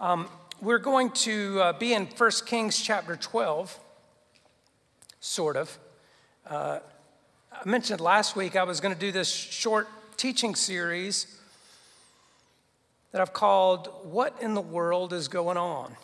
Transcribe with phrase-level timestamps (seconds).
[0.00, 0.30] Um,
[0.62, 3.78] we're going to uh, be in 1 Kings chapter 12,
[5.20, 5.78] sort of.
[6.46, 6.78] Uh,
[7.52, 11.38] I mentioned last week I was going to do this short teaching series
[13.12, 15.94] that I've called What in the World is Going On?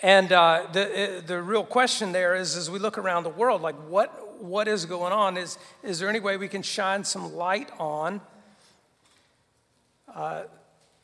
[0.00, 3.62] And uh, the, uh, the real question there is as we look around the world,
[3.62, 5.36] like what, what is going on?
[5.36, 8.20] Is, is there any way we can shine some light on?
[10.12, 10.42] Uh,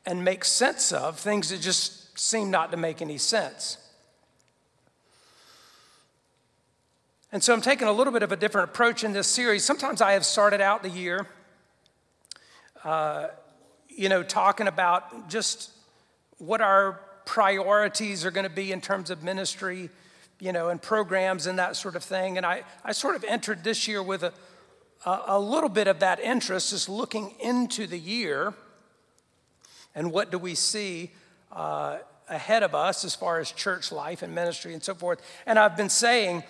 [0.05, 3.79] and make sense of things that just seem not to make any sense.
[7.31, 9.65] And so I'm taking a little bit of a different approach in this series.
[9.65, 11.27] Sometimes I have started out the year,
[12.85, 13.29] uh,
[13.89, 15.71] you know, talking about just
[16.37, 19.89] what our priorities are going to be in terms of ministry,
[20.41, 22.37] you know, and programs and that sort of thing.
[22.37, 24.35] And I, I sort of entered this year with a,
[25.07, 28.53] a, a little bit of that interest, just looking into the year
[29.95, 31.11] and what do we see
[31.53, 35.21] uh, ahead of us as far as church life and ministry and so forth.
[35.47, 36.45] And I've been saying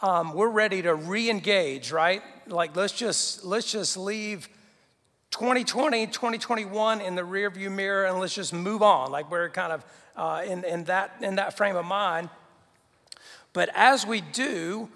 [0.00, 2.22] um, we're ready to re-engage, right?
[2.46, 4.48] Like let's just let's just leave
[5.30, 9.10] 2020, 2021 in the rearview mirror, and let's just move on.
[9.10, 9.84] Like we're kind of
[10.16, 12.30] uh, in, in that in that frame of mind.
[13.52, 14.88] But as we do,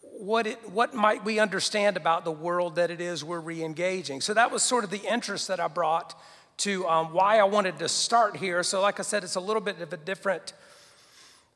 [0.00, 4.20] what, it, what might we understand about the world that it is we're re engaging?
[4.20, 6.14] So that was sort of the interest that I brought
[6.58, 8.62] to um, why I wanted to start here.
[8.62, 10.52] So, like I said, it's a little bit of a different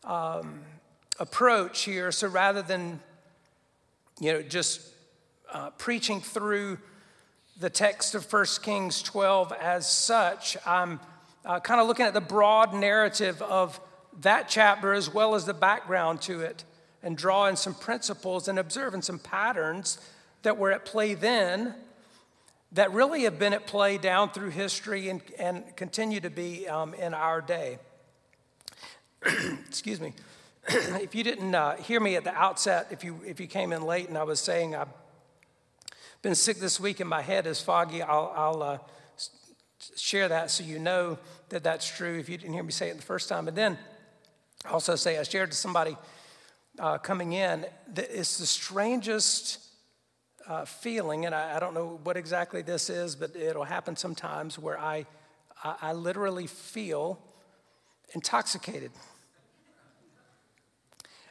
[0.04, 0.60] um,
[1.18, 2.10] approach here.
[2.12, 3.00] So, rather than
[4.20, 4.80] you know just
[5.52, 6.78] uh, preaching through
[7.60, 11.00] the text of 1 Kings 12 as such, I'm
[11.44, 13.80] uh, kind of looking at the broad narrative of
[14.20, 16.64] that chapter as well as the background to it
[17.02, 19.98] and drawing some principles and observing some patterns
[20.42, 21.74] that were at play then
[22.72, 26.94] that really have been at play down through history and, and continue to be um,
[26.94, 27.78] in our day.
[29.66, 30.12] Excuse me.
[30.68, 33.82] if you didn't uh, hear me at the outset, if you, if you came in
[33.82, 34.88] late and I was saying I've
[36.20, 38.78] been sick this week and my head is foggy, I'll, I'll uh,
[39.96, 41.18] share that so you know
[41.48, 43.48] that that's true if you didn't hear me say it the first time.
[43.48, 43.78] And then
[44.70, 45.96] also say I shared to somebody
[46.78, 47.64] uh, coming in
[47.94, 49.67] that it's the strangest
[50.48, 54.58] uh, feeling, and I, I, don't know what exactly this is, but it'll happen sometimes
[54.58, 55.04] where I,
[55.62, 57.20] I, I literally feel
[58.14, 58.90] intoxicated.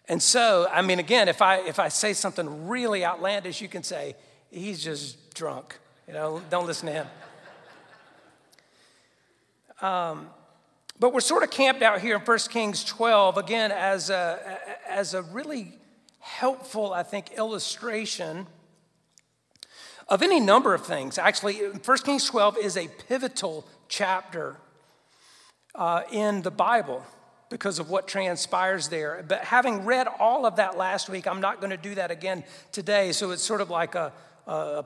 [0.07, 3.81] And so, I mean, again, if I, if I say something really outlandish, you can
[3.81, 4.15] say,
[4.51, 5.79] he's just drunk.
[6.07, 7.07] You know, don't listen to him.
[9.79, 10.31] Um,
[10.97, 15.13] but we're sort of camped out here in 1 Kings 12, again, as a, as
[15.13, 15.71] a really
[16.17, 18.47] helpful, I think, illustration
[20.09, 21.17] of any number of things.
[21.17, 24.57] Actually, 1 Kings 12 is a pivotal chapter
[25.75, 27.03] uh, in the Bible
[27.49, 29.23] because of what transpires there.
[29.27, 32.43] But having read all of that last week, I'm not going to do that again
[32.71, 33.11] today.
[33.11, 34.11] So it's sort of like a,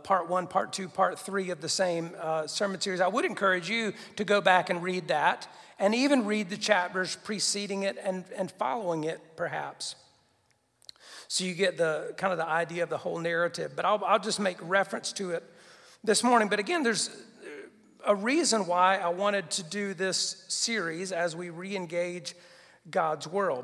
[0.03, 3.01] part one, part two, part three of the same uh, sermon series.
[3.01, 5.47] I would encourage you to go back and read that
[5.79, 9.95] and even read the chapters preceding it and, and following it, perhaps.
[11.31, 13.71] So you get the kind of the idea of the whole narrative.
[13.73, 15.49] But I'll, I'll just make reference to it
[16.03, 16.49] this morning.
[16.49, 17.09] But again, there's
[18.05, 22.35] a reason why I wanted to do this series as we re engage
[22.89, 23.63] God's world.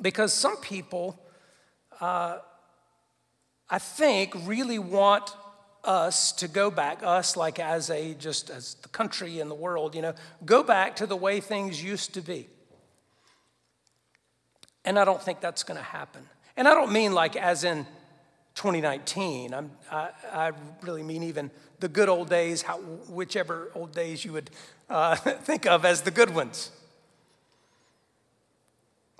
[0.00, 1.20] Because some people,
[2.00, 2.38] uh,
[3.68, 5.28] I think, really want
[5.82, 9.96] us to go back, us like as a just as the country and the world,
[9.96, 10.14] you know,
[10.44, 12.46] go back to the way things used to be.
[14.84, 16.22] And I don't think that's going to happen.
[16.56, 17.86] And I don't mean like as in
[18.54, 19.52] 2019.
[19.52, 20.52] I'm, I, I
[20.82, 21.50] really mean even
[21.80, 24.50] the good old days, how, whichever old days you would
[24.88, 26.70] uh, think of as the good ones.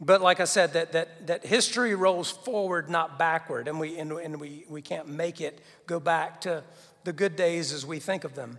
[0.00, 4.12] But like I said, that, that, that history rolls forward, not backward, and, we, and,
[4.12, 6.62] and we, we can't make it go back to
[7.04, 8.58] the good days as we think of them.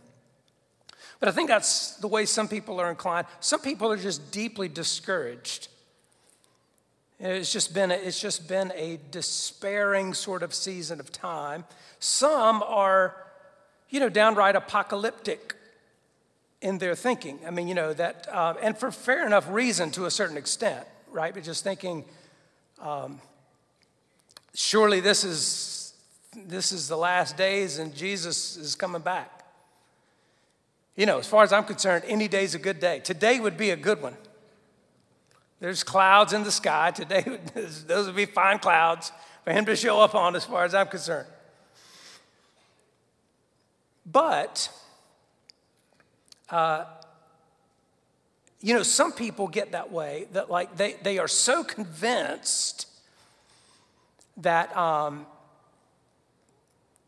[1.19, 3.27] But I think that's the way some people are inclined.
[3.39, 5.67] Some people are just deeply discouraged
[7.19, 11.65] it's just been a, it's just been a despairing sort of season of time.
[11.99, 13.15] Some are,
[13.89, 15.55] you know, downright apocalyptic
[16.61, 17.39] in their thinking.
[17.45, 20.85] I mean, you know, that, uh, and for fair enough reason to a certain extent,
[21.11, 21.33] right?
[21.33, 22.05] But just thinking,
[22.81, 23.19] um,
[24.53, 25.93] surely this is,
[26.35, 29.43] this is the last days and Jesus is coming back.
[30.95, 32.99] You know, as far as I'm concerned, any day's a good day.
[32.99, 34.15] Today would be a good one.
[35.59, 36.91] There's clouds in the sky.
[36.91, 37.23] Today,
[37.87, 39.11] those would be fine clouds
[39.43, 41.27] for him to show up on, as far as I'm concerned.
[44.05, 44.69] But
[46.49, 46.85] uh,
[48.61, 52.87] you know, some people get that way that like they, they are so convinced
[54.37, 55.25] that um,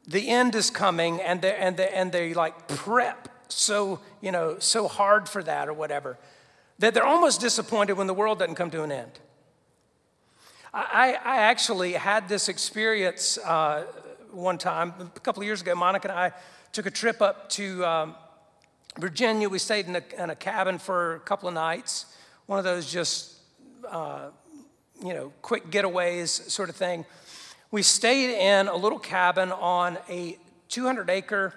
[0.07, 4.57] the end is coming and they, and, they, and they like prep so, you know,
[4.59, 6.17] so hard for that or whatever
[6.79, 9.11] that they're almost disappointed when the world doesn't come to an end.
[10.73, 13.85] I, I actually had this experience uh,
[14.31, 15.75] one time, a couple of years ago.
[15.75, 16.31] Monica and I
[16.71, 18.15] took a trip up to um,
[18.97, 19.49] Virginia.
[19.49, 22.05] We stayed in a, in a, cabin for a couple of nights,
[22.45, 23.35] one of those just,
[23.89, 24.29] uh,
[25.03, 27.05] you know, quick getaways sort of thing.
[27.71, 30.37] We stayed in a little cabin on a
[30.69, 31.53] 200 acre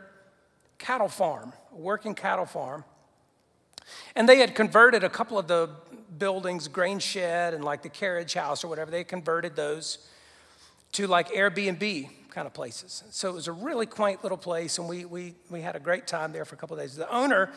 [0.79, 2.85] cattle farm, a working cattle farm.
[4.15, 5.71] And they had converted a couple of the
[6.19, 9.99] buildings, grain shed and like the carriage house or whatever, they converted those
[10.93, 13.03] to like Airbnb kind of places.
[13.11, 16.07] So it was a really quaint little place, and we, we, we had a great
[16.07, 16.97] time there for a couple days.
[16.97, 17.51] The owner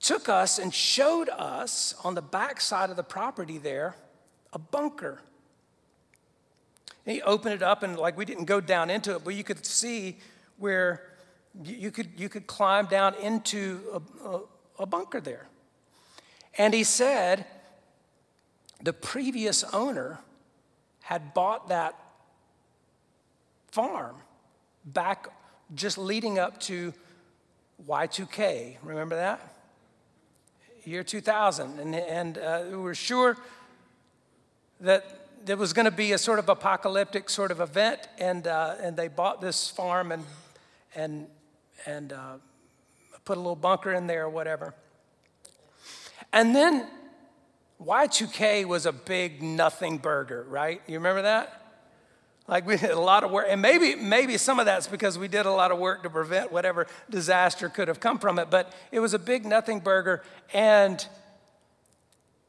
[0.00, 3.96] took us and showed us on the back side of the property there
[4.52, 5.20] a bunker.
[7.04, 9.66] He opened it up, and like we didn't go down into it, but you could
[9.66, 10.18] see
[10.58, 11.02] where
[11.62, 13.80] you could, you could climb down into
[14.24, 14.40] a,
[14.78, 15.46] a bunker there.
[16.56, 17.46] And he said
[18.82, 20.20] the previous owner
[21.02, 21.98] had bought that
[23.70, 24.16] farm
[24.84, 25.26] back
[25.74, 26.92] just leading up to
[27.88, 28.76] Y2K.
[28.82, 29.40] Remember that?
[30.84, 31.78] Year 2000.
[31.80, 33.36] And, and uh, we were sure
[34.80, 38.76] that there was going to be a sort of apocalyptic sort of event, and, uh,
[38.80, 40.24] and they bought this farm and,
[40.94, 41.26] and,
[41.86, 42.36] and uh,
[43.24, 44.74] put a little bunker in there or whatever.
[46.32, 46.86] And then
[47.82, 50.80] Y2K was a big nothing burger, right?
[50.86, 51.64] You remember that?
[52.46, 55.28] Like we did a lot of work, and maybe maybe some of that's because we
[55.28, 58.50] did a lot of work to prevent whatever disaster could have come from it.
[58.50, 60.22] But it was a big nothing burger,
[60.52, 61.06] and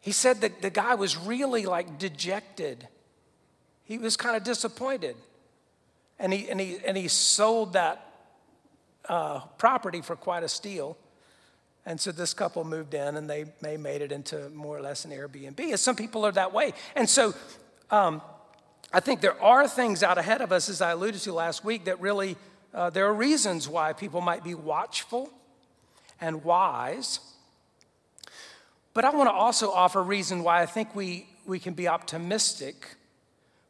[0.02, 2.90] he said that the guy was really like dejected.
[3.86, 5.16] He was kind of disappointed,
[6.20, 8.05] and he and he and he sold that
[9.10, 10.98] uh, property for quite a steal.
[11.86, 15.06] And so this couple moved in and they, they made it into more or less
[15.06, 15.60] an Airbnb.
[15.60, 16.74] And some people are that way.
[16.96, 17.34] And so
[17.92, 18.22] um,
[18.92, 21.86] I think there are things out ahead of us, as I alluded to last week,
[21.86, 22.38] that really,
[22.74, 25.32] uh, there are reasons why people might be watchful
[26.20, 27.20] and wise.
[28.94, 31.88] But I want to also offer a reason why I think we, we can be
[31.88, 32.96] optimistic.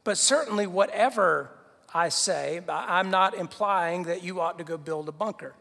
[0.03, 1.49] But certainly, whatever
[1.95, 5.53] I say, I'm not implying that you ought to go build a bunker.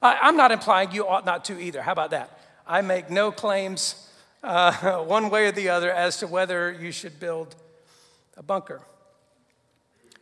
[0.00, 1.82] I'm not implying you ought not to either.
[1.82, 2.38] How about that?
[2.64, 4.08] I make no claims
[4.44, 7.56] uh, one way or the other as to whether you should build
[8.36, 8.80] a bunker.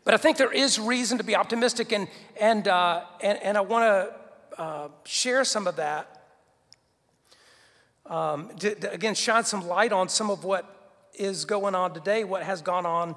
[0.04, 2.08] But I think there is reason to be optimistic, and,
[2.40, 3.84] and, uh, and, and, I want
[4.56, 6.22] to uh, share some of that.
[8.06, 12.24] Um, to, to, again, shine some light on some of what is going on today,
[12.24, 13.16] what has gone on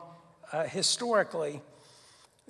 [0.52, 1.62] uh, historically,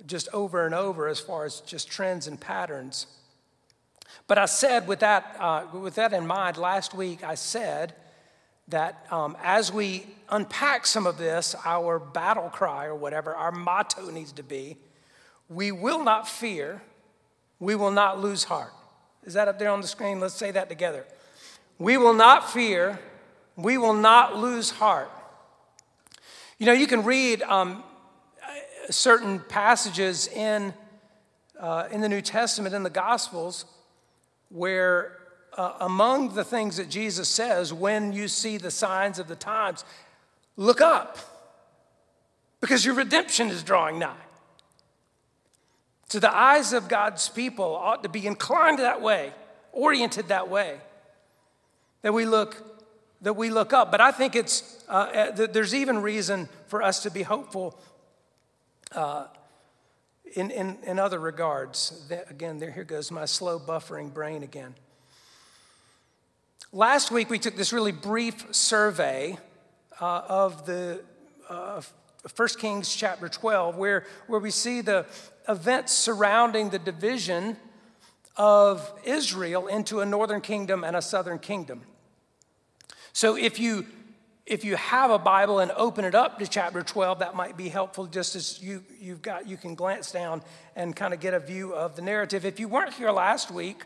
[0.06, 3.06] just over and over as far as just trends and patterns.
[4.26, 7.94] But I said, with that, uh, with that in mind, last week I said
[8.68, 14.10] that um, as we unpack some of this, our battle cry or whatever, our motto
[14.10, 14.76] needs to be
[15.48, 16.82] we will not fear,
[17.58, 18.72] we will not lose heart.
[19.24, 20.20] Is that up there on the screen?
[20.20, 21.06] Let's say that together.
[21.78, 22.98] We will not fear,
[23.56, 25.10] we will not lose heart.
[26.58, 27.82] You know, you can read um,
[28.90, 30.72] certain passages in,
[31.58, 33.64] uh, in the New Testament, in the Gospels,
[34.48, 35.18] where
[35.56, 39.84] uh, among the things that Jesus says when you see the signs of the times,
[40.56, 41.18] look up
[42.60, 44.14] because your redemption is drawing nigh.
[46.08, 49.32] So the eyes of God's people ought to be inclined that way,
[49.72, 50.78] oriented that way,
[52.02, 52.64] that we look
[53.20, 53.90] that we look up.
[53.90, 57.78] But I think it's uh, uh there's even reason for us to be hopeful
[58.92, 59.26] uh,
[60.34, 62.10] in, in, in other regards.
[62.28, 64.74] Again, there here goes my slow buffering brain again.
[66.72, 69.38] Last week, we took this really brief survey
[70.00, 71.02] uh, of the
[71.48, 71.80] uh,
[72.36, 75.06] 1 Kings chapter 12, where, where we see the
[75.48, 77.56] events surrounding the division
[78.36, 81.82] of Israel into a northern kingdom and a southern kingdom.
[83.12, 83.86] So if you
[84.48, 87.68] if you have a Bible and open it up to chapter 12, that might be
[87.68, 90.40] helpful just as you, you've got, you can glance down
[90.74, 92.46] and kind of get a view of the narrative.
[92.46, 93.82] If you weren't here last week,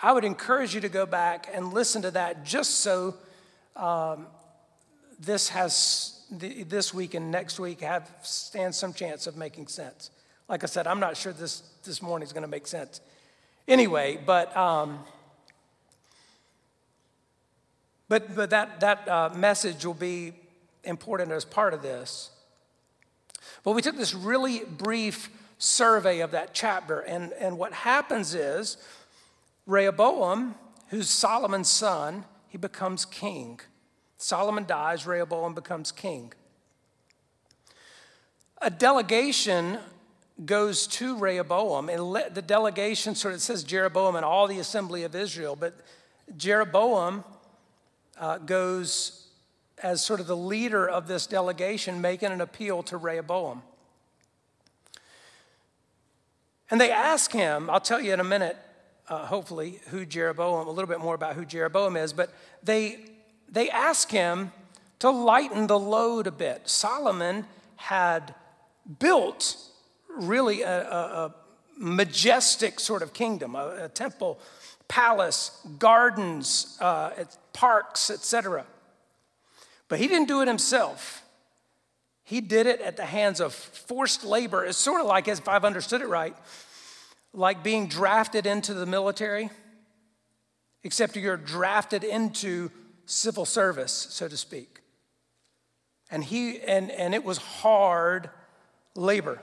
[0.00, 3.14] I would encourage you to go back and listen to that just so
[3.76, 4.26] um,
[5.20, 10.10] this has, this week and next week have stand some chance of making sense.
[10.48, 13.00] Like I said, I'm not sure this, this morning is going to make sense
[13.68, 14.54] anyway, but.
[14.56, 14.98] Um,
[18.10, 20.32] But, but that, that uh, message will be
[20.82, 22.30] important as part of this.
[23.62, 28.78] But we took this really brief survey of that chapter, and, and what happens is
[29.64, 30.56] Rehoboam,
[30.88, 33.60] who's Solomon's son, he becomes king.
[34.16, 36.32] Solomon dies, Rehoboam becomes king.
[38.60, 39.78] A delegation
[40.44, 45.14] goes to Rehoboam, and the delegation sort of says Jeroboam and all the assembly of
[45.14, 45.78] Israel, but
[46.36, 47.22] Jeroboam
[48.20, 49.26] uh, goes
[49.82, 53.62] as sort of the leader of this delegation, making an appeal to Rehoboam.
[56.70, 58.56] And they ask him, I'll tell you in a minute,
[59.08, 62.30] uh, hopefully, who Jeroboam, a little bit more about who Jeroboam is, but
[62.62, 63.00] they,
[63.48, 64.52] they ask him
[65.00, 66.68] to lighten the load a bit.
[66.68, 67.46] Solomon
[67.76, 68.34] had
[68.98, 69.56] built
[70.16, 71.34] really a, a, a
[71.76, 74.38] majestic sort of kingdom, a, a temple,
[74.90, 77.10] palace, gardens, uh,
[77.52, 78.66] parks, etc.
[79.88, 81.22] But he didn't do it himself.
[82.24, 84.64] He did it at the hands of forced labor.
[84.64, 86.36] It's sort of like, if I've understood it right,
[87.32, 89.50] like being drafted into the military,
[90.82, 92.70] except you're drafted into
[93.06, 94.80] civil service, so to speak.
[96.10, 98.30] And he and, and it was hard
[98.96, 99.40] labor.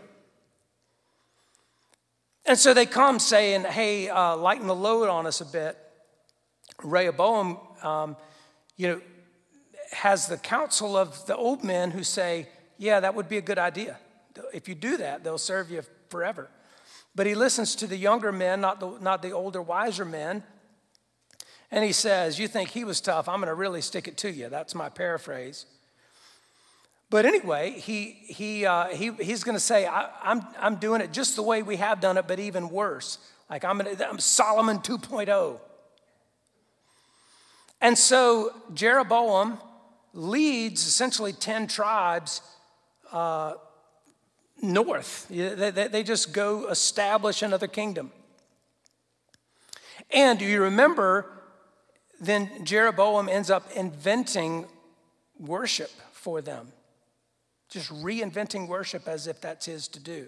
[2.48, 5.78] And so they come saying, hey, uh, lighten the load on us a bit.
[6.82, 8.16] Rehoboam, um,
[8.78, 9.02] you know,
[9.92, 13.58] has the counsel of the old men who say, yeah, that would be a good
[13.58, 13.98] idea.
[14.54, 16.50] If you do that, they'll serve you forever.
[17.16, 20.44] But he listens to the younger men, not the, not the older, wiser men.
[21.72, 23.28] And he says, You think he was tough?
[23.28, 24.48] I'm going to really stick it to you.
[24.50, 25.66] That's my paraphrase.
[27.10, 31.02] But anyway, he, he, uh, he, he's going to say, I, am I'm, I'm doing
[31.02, 33.18] it just the way we have done it, but even worse.
[33.50, 35.60] Like I'm, gonna, I'm Solomon 2.0.
[37.80, 39.60] And so Jeroboam
[40.14, 42.42] leads essentially 10 tribes
[43.14, 43.54] uh,
[44.62, 45.28] north.
[45.30, 48.12] They, they, they just go establish another kingdom.
[50.12, 51.26] And do you remember,
[52.20, 54.66] then Jeroboam ends up inventing
[55.40, 56.74] worship for them
[57.70, 60.28] just reinventing worship as if that's his to do.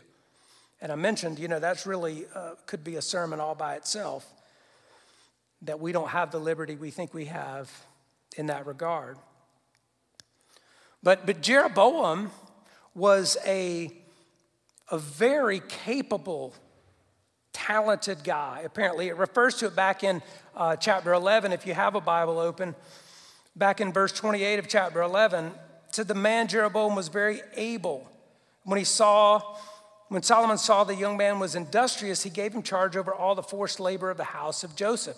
[0.81, 4.31] And I mentioned, you know, that's really uh, could be a sermon all by itself,
[5.61, 7.69] that we don't have the liberty we think we have
[8.37, 9.17] in that regard.
[11.03, 12.31] But, but Jeroboam
[12.93, 13.91] was a,
[14.89, 16.53] a very capable,
[17.53, 18.61] talented guy.
[18.65, 20.21] Apparently, it refers to it back in
[20.55, 22.75] uh, chapter 11, if you have a Bible open.
[23.55, 25.51] Back in verse 28 of chapter 11,
[25.91, 28.09] said the man Jeroboam was very able.
[28.63, 29.41] When he saw,
[30.09, 33.43] when Solomon saw the young man was industrious, he gave him charge over all the
[33.43, 35.17] forced labor of the house of Joseph.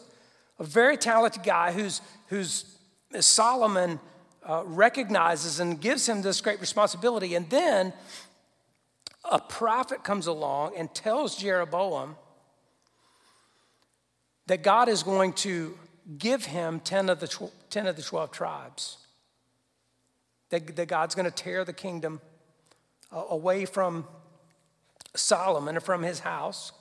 [0.60, 2.66] A very talented guy who's, who's
[3.20, 4.00] Solomon
[4.48, 7.36] uh, recognizes and gives him this great responsibility.
[7.36, 7.94] And then
[9.30, 12.16] a prophet comes along and tells Jeroboam
[14.48, 15.78] that God is going to
[16.18, 18.98] give him 10 of the, tw- 10 of the 12 tribes
[20.52, 22.22] that, that God's going to tear the kingdom
[23.12, 24.06] uh, away from
[25.16, 26.72] Solomon and from his house,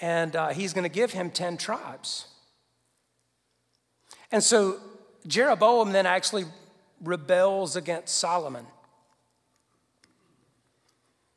[0.00, 2.28] and uh, he's going to give him 10 tribes.
[4.30, 4.78] And so
[5.26, 6.44] Jeroboam then actually
[7.02, 8.66] rebels against Solomon.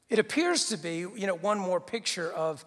[0.10, 2.66] It appears to be, you know, one more picture of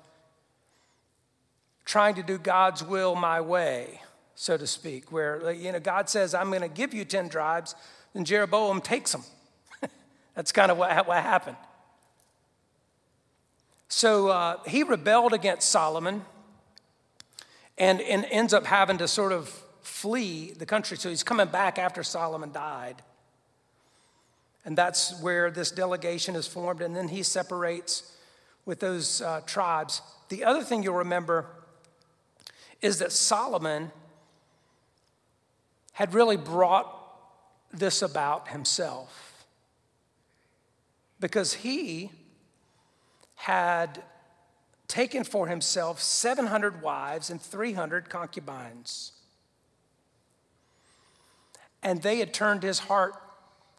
[1.85, 4.01] trying to do God's will my way,
[4.35, 7.75] so to speak, where, you know, God says, I'm going to give you 10 tribes,
[8.15, 9.25] and Jeroboam takes them.
[10.35, 11.57] That's kind of what, what happened.
[13.89, 16.25] So uh, he rebelled against Solomon
[17.77, 19.49] and, and ends up having to sort of
[19.83, 20.97] flee the country.
[20.97, 23.03] So he's coming back after Solomon died.
[24.65, 26.81] And that's where this delegation is formed.
[26.81, 28.17] And then he separates
[28.65, 30.01] with those uh, tribes.
[30.29, 31.47] The other thing you'll remember
[32.81, 33.91] is that Solomon
[35.93, 37.02] had really brought
[37.73, 39.47] this about himself
[41.21, 42.11] because he
[43.37, 44.03] had
[44.89, 49.13] taken for himself 700 wives and 300 concubines.
[51.83, 53.15] And they had turned his heart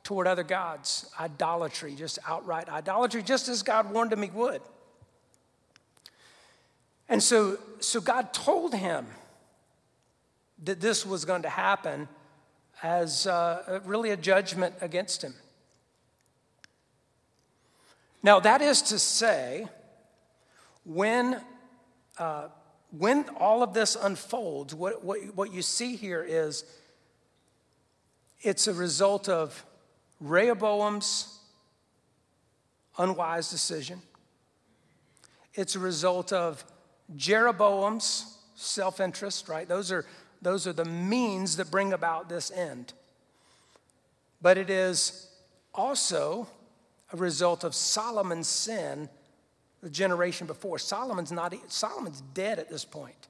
[0.03, 4.61] toward other gods, idolatry, just outright idolatry, just as God warned him he would.
[7.07, 9.05] And so, so God told him
[10.63, 12.07] that this was going to happen
[12.83, 15.33] as uh, really a judgment against him.
[18.21, 19.67] Now, that is to say,
[20.85, 21.41] when,
[22.17, 22.49] uh,
[22.97, 26.65] when all of this unfolds, what, what, what you see here is
[28.43, 29.65] It's a result of
[30.19, 31.39] Rehoboam's
[32.97, 34.01] unwise decision.
[35.53, 36.63] It's a result of
[37.15, 39.67] Jeroboam's self interest, right?
[39.67, 40.05] Those are,
[40.43, 42.93] those are the means that bring about this end.
[44.41, 45.29] But it is
[45.73, 46.47] also
[47.11, 49.09] a result of Solomon's sin
[49.81, 50.79] the generation before.
[50.79, 53.27] Solomon's not Solomon's dead at this point.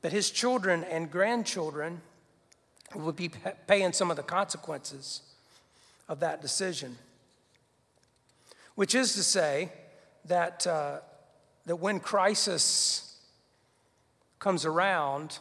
[0.00, 2.00] But his children and grandchildren
[2.94, 3.30] will be
[3.66, 5.22] paying some of the consequences
[6.08, 6.98] of that decision.
[8.74, 9.72] Which is to say
[10.24, 10.98] that, uh,
[11.66, 13.11] that when crisis
[14.42, 15.38] comes around,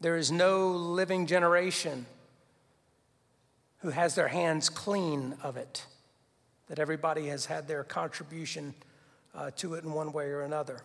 [0.00, 2.06] there is no living generation
[3.78, 5.84] who has their hands clean of it,
[6.68, 8.72] that everybody has had their contribution
[9.34, 10.82] uh, to it in one way or another.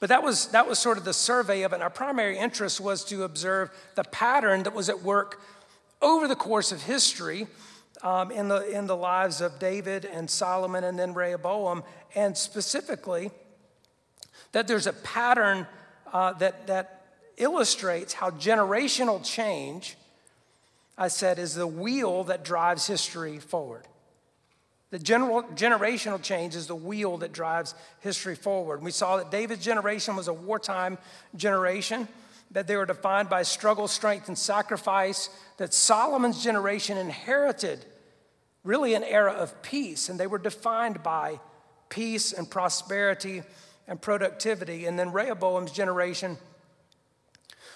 [0.00, 1.76] But that was, that was sort of the survey of it.
[1.76, 5.40] And our primary interest was to observe the pattern that was at work
[6.02, 7.46] over the course of history
[8.02, 13.30] um, in, the, in the lives of David and Solomon and then Rehoboam, and specifically
[14.52, 15.66] that there's a pattern
[16.12, 19.96] uh, that, that illustrates how generational change,
[20.96, 23.86] I said, is the wheel that drives history forward.
[24.90, 28.80] The general, generational change is the wheel that drives history forward.
[28.80, 30.98] We saw that David's generation was a wartime
[31.34, 32.06] generation,
[32.52, 37.84] that they were defined by struggle, strength, and sacrifice, that Solomon's generation inherited
[38.62, 41.40] really an era of peace, and they were defined by
[41.88, 43.42] peace and prosperity
[43.86, 44.86] and productivity.
[44.86, 46.38] And then Rehoboam's generation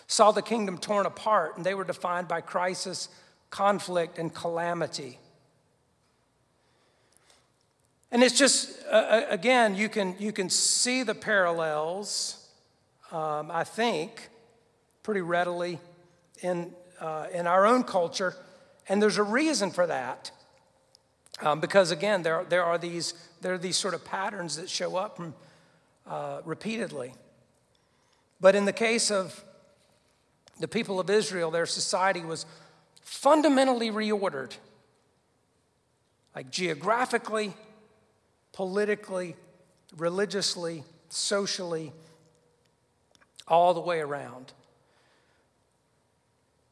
[0.07, 3.09] saw the kingdom torn apart, and they were defined by crisis,
[3.51, 5.19] conflict, and calamity.
[8.11, 12.49] And it's just, uh, again, you can, you can see the parallels,
[13.13, 14.31] um, I think,
[15.03, 15.79] pretty readily
[16.43, 18.35] in, uh, in our own culture.
[18.89, 20.31] And there's a reason for that.
[21.41, 24.97] Um, because again, there, there, are these, there are these sort of patterns that show
[24.97, 25.35] up from,
[26.09, 27.13] uh, repeatedly.
[28.41, 29.45] But in the case of
[30.59, 32.47] the people of Israel, their society was
[33.03, 34.53] fundamentally reordered,
[36.35, 37.55] like geographically,
[38.53, 39.37] politically,
[39.97, 41.93] religiously, socially,
[43.47, 44.53] all the way around.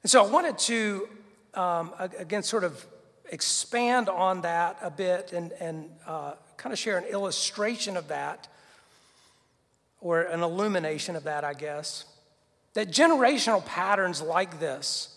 [0.03, 1.09] And so I wanted to,
[1.55, 2.87] um, again, sort of
[3.31, 8.47] expand on that a bit and, and uh, kind of share an illustration of that,
[10.01, 12.05] or an illumination of that, I guess.
[12.75, 15.17] That generational patterns like this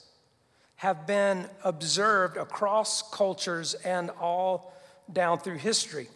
[0.78, 4.74] have been observed across cultures and all
[5.12, 6.08] down through history.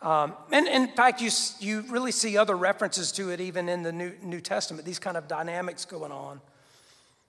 [0.00, 1.30] Um, and, and, in fact, you,
[1.60, 5.16] you really see other references to it even in the New, New Testament, these kind
[5.16, 6.40] of dynamics going on.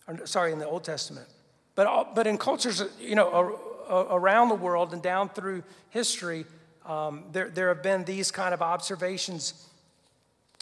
[0.08, 1.28] Or, sorry, in the Old Testament.
[1.76, 6.46] But, but in cultures, you know, around the world and down through history,
[6.86, 9.68] um, there, there have been these kind of observations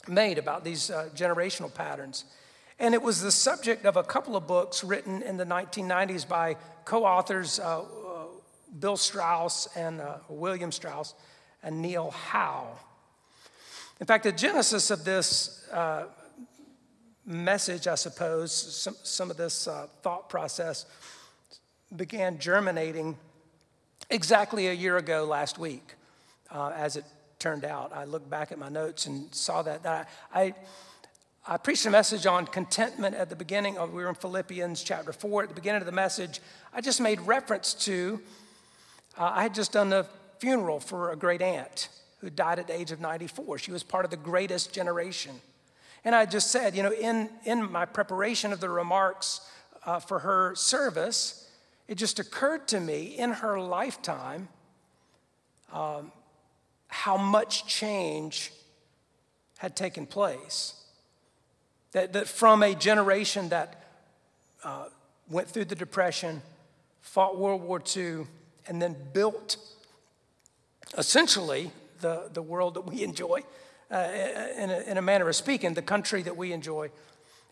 [0.08, 2.26] made about these uh, generational patterns.
[2.80, 6.58] And it was the subject of a couple of books written in the 1990s by
[6.84, 7.86] co authors uh, uh,
[8.80, 11.14] Bill Strauss and uh, William Strauss
[11.62, 12.68] and Neil Howe.
[14.00, 16.06] In fact, the genesis of this uh,
[17.26, 20.86] message, I suppose, some, some of this uh, thought process
[21.96, 23.18] began germinating
[24.10, 25.96] exactly a year ago last week,
[26.52, 27.06] uh, as it
[27.40, 27.92] turned out.
[27.94, 29.84] I looked back at my notes and saw that.
[29.84, 30.54] that I, I,
[31.48, 33.78] I preached a message on contentment at the beginning.
[33.78, 35.44] Of, we were in Philippians chapter 4.
[35.44, 36.40] At the beginning of the message,
[36.72, 38.22] I just made reference to,
[39.18, 40.06] uh, I had just done the
[40.40, 43.58] funeral for a great aunt who died at the age of 94.
[43.58, 45.34] She was part of the greatest generation.
[46.04, 49.42] And I just said, you know, in, in my preparation of the remarks
[49.86, 51.50] uh, for her service,
[51.88, 54.48] it just occurred to me in her lifetime
[55.74, 56.12] um,
[56.92, 58.52] how much change
[59.58, 60.74] had taken place.
[61.94, 63.84] That, that from a generation that
[64.64, 64.86] uh,
[65.30, 66.42] went through the Depression,
[67.02, 68.28] fought World War II,
[68.68, 69.58] and then built
[70.98, 73.42] essentially the, the world that we enjoy,
[73.90, 74.10] uh,
[74.58, 76.92] in, a, in a manner of speaking, the country that we enjoy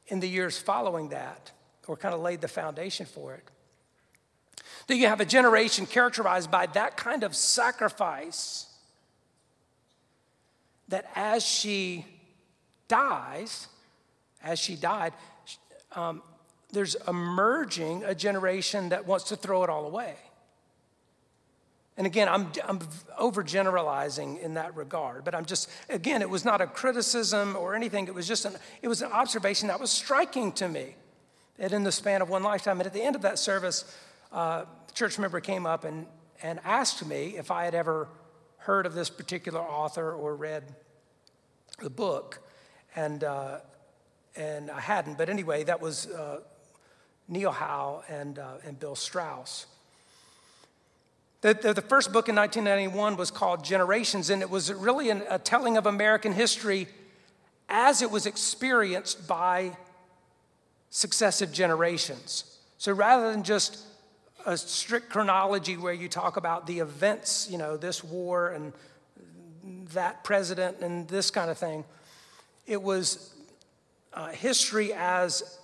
[0.07, 1.51] in the years following that,
[1.87, 3.43] or kind of laid the foundation for it.
[4.87, 8.68] That you have a generation characterized by that kind of sacrifice,
[10.89, 12.05] that as she
[12.87, 13.67] dies,
[14.43, 15.13] as she died,
[15.93, 16.21] um,
[16.71, 20.15] there's emerging a generation that wants to throw it all away.
[21.97, 22.79] And again, I'm, I'm
[23.19, 28.07] overgeneralizing in that regard, but I'm just, again, it was not a criticism or anything.
[28.07, 30.95] It was just an, it was an observation that was striking to me
[31.57, 32.79] that in the span of one lifetime.
[32.79, 33.83] And at the end of that service,
[34.31, 36.05] uh, the church member came up and,
[36.41, 38.07] and asked me if I had ever
[38.59, 40.75] heard of this particular author or read
[41.81, 42.39] the book.
[42.95, 43.59] And, uh,
[44.35, 45.17] and I hadn't.
[45.17, 46.41] But anyway, that was uh,
[47.27, 49.65] Neil Howe and, uh, and Bill Strauss.
[51.41, 55.23] The, the, the, first book in 1991 was called Generations, and it was really an,
[55.29, 56.87] a telling of American history
[57.69, 59.77] as it was experienced by
[60.89, 62.57] successive generations.
[62.77, 63.79] So rather than just
[64.45, 68.73] a strict chronology where you talk about the events, you know, this war and
[69.93, 71.83] that president and this kind of thing,
[72.65, 73.33] it was
[74.13, 75.59] uh, history as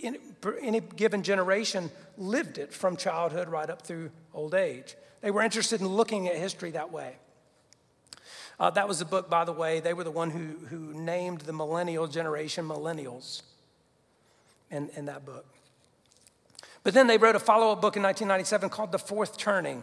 [0.00, 0.18] in
[0.60, 4.96] any given generation lived it from childhood right up through old age.
[5.20, 7.16] They were interested in looking at history that way.
[8.60, 9.80] Uh, that was the book, by the way.
[9.80, 13.42] They were the one who, who named the millennial generation millennials
[14.70, 15.46] in, in that book.
[16.84, 19.82] But then they wrote a follow up book in 1997 called The Fourth Turning.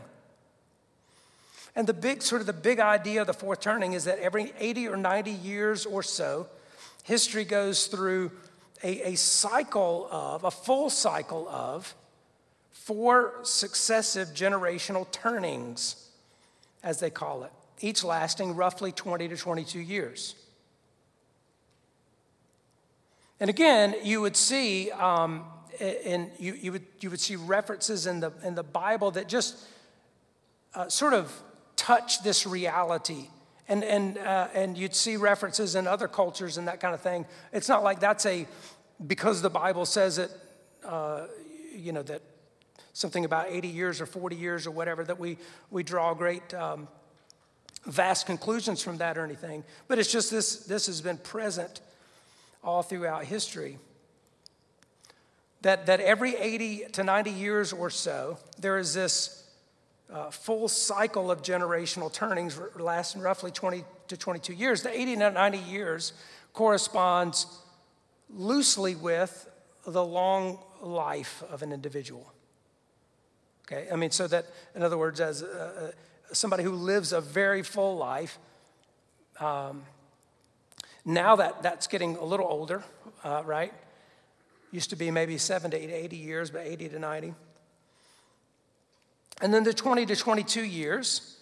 [1.75, 4.53] And the big, sort of the big idea of the fourth turning is that every
[4.59, 6.47] 80 or 90 years or so,
[7.03, 8.31] history goes through
[8.83, 11.95] a, a cycle of, a full cycle of,
[12.71, 16.09] four successive generational turnings,
[16.83, 20.35] as they call it, each lasting roughly 20 to 22 years.
[23.39, 25.45] And again, you would see, um,
[25.81, 29.67] and you, you, would, you would see references in the, in the Bible that just
[30.75, 31.31] uh, sort of
[31.75, 33.27] touch this reality.
[33.67, 37.25] And, and, uh, and you'd see references in other cultures and that kind of thing.
[37.51, 38.47] It's not like that's a,
[39.05, 40.31] because the Bible says it,
[40.85, 41.27] uh,
[41.75, 42.21] you know, that
[42.93, 45.37] something about 80 years or 40 years or whatever, that we,
[45.69, 46.87] we draw great, um,
[47.85, 49.63] vast conclusions from that or anything.
[49.87, 51.81] But it's just this, this has been present
[52.63, 53.77] all throughout history.
[55.61, 59.47] That, that every 80 to 90 years or so, there is this
[60.11, 64.81] uh, full cycle of generational turnings lasting roughly 20 to 22 years.
[64.81, 66.13] The 80 to 90 years
[66.53, 67.45] corresponds
[68.29, 69.49] loosely with
[69.85, 72.33] the long life of an individual.
[73.65, 75.91] Okay, I mean, so that, in other words, as uh,
[76.33, 78.37] somebody who lives a very full life,
[79.39, 79.83] um,
[81.05, 82.83] now that that's getting a little older,
[83.23, 83.73] uh, right?
[84.71, 87.33] Used to be maybe 70 to 80 years, but 80 to 90.
[89.41, 91.37] And then the 20 to 22 years,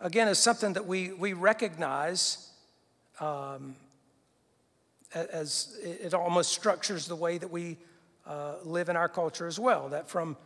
[0.00, 2.50] again, is something that we, we recognize
[3.20, 3.76] um,
[5.14, 7.76] as it almost structures the way that we
[8.26, 9.88] uh, live in our culture as well.
[9.88, 10.36] That from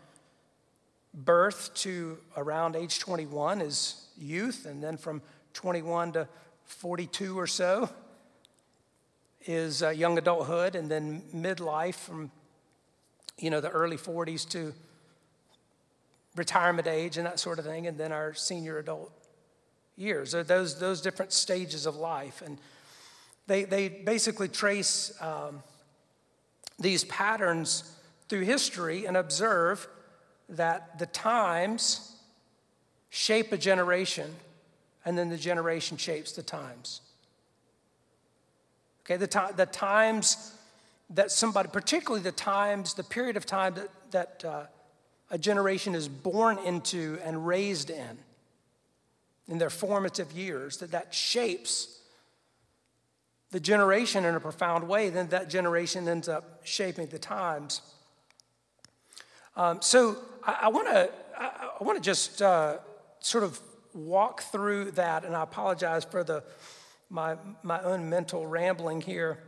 [1.15, 5.23] birth to around age 21 is youth, and then from
[5.55, 6.29] 21 to
[6.65, 7.89] 42 or so
[9.47, 12.31] is uh, young adulthood, and then midlife from
[13.39, 14.75] you know the early 40s to
[16.37, 19.13] retirement age and that sort of thing, and then our senior adult
[19.97, 20.33] years.
[20.33, 22.59] Those those different stages of life, and
[23.47, 25.63] they they basically trace um,
[26.79, 27.97] these patterns
[28.29, 29.89] through history and observe
[30.49, 32.17] that the times
[33.11, 34.35] shape a generation,
[35.05, 37.01] and then the generation shapes the times.
[39.05, 40.55] Okay, the, to- the times
[41.11, 44.67] that somebody, particularly the times, the period of time that, that uh,
[45.31, 48.19] a generation is born into and raised in,
[49.49, 52.01] in their formative years, that that shapes
[53.51, 57.83] the generation in a profound way, then that generation ends up shaping the times.
[59.57, 62.79] Um, so I, want to I want to just uh,
[63.19, 63.61] sort of
[63.93, 66.45] walk through that, and I apologize for the
[67.11, 69.39] my, my own mental rambling here.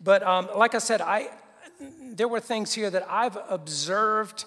[0.00, 1.30] But um, like I said, I,
[2.12, 4.44] there were things here that I've observed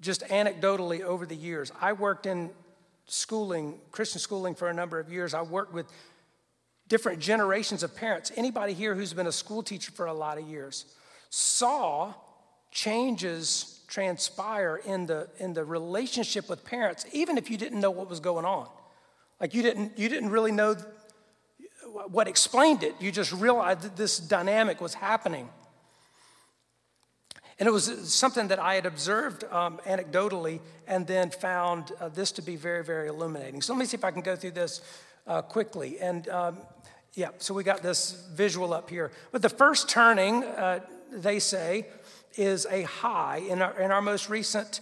[0.00, 1.70] just anecdotally over the years.
[1.80, 2.50] I worked in
[3.06, 5.34] schooling, Christian schooling, for a number of years.
[5.34, 5.86] I worked with
[6.88, 8.32] different generations of parents.
[8.36, 10.86] Anybody here who's been a school teacher for a lot of years
[11.28, 12.12] saw
[12.72, 18.08] changes transpire in the, in the relationship with parents, even if you didn't know what
[18.08, 18.68] was going on.
[19.40, 20.76] Like you didn't, you didn't really know
[22.10, 22.94] what explained it.
[23.00, 25.48] You just realized that this dynamic was happening.
[27.58, 32.32] And it was something that I had observed um, anecdotally and then found uh, this
[32.32, 33.60] to be very, very illuminating.
[33.60, 34.80] So let me see if I can go through this
[35.26, 35.98] uh, quickly.
[36.00, 36.58] And um,
[37.14, 39.10] yeah, so we got this visual up here.
[39.30, 40.80] But the first turning, uh,
[41.12, 41.86] they say,
[42.36, 43.38] is a high.
[43.48, 44.80] In our, in our most recent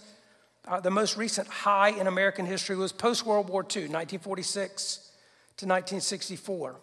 [0.69, 5.11] uh, the most recent high in American history was post World War II, 1946
[5.57, 6.75] to 1964.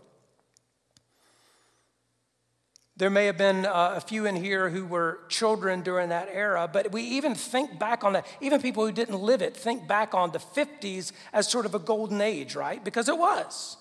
[2.98, 6.68] There may have been uh, a few in here who were children during that era,
[6.70, 8.26] but we even think back on that.
[8.40, 11.78] Even people who didn't live it think back on the 50s as sort of a
[11.78, 12.82] golden age, right?
[12.82, 13.76] Because it was.